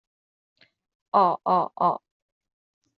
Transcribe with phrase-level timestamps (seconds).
[1.11, 2.01] 喔喔喔